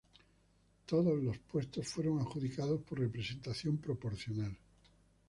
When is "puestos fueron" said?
1.37-2.19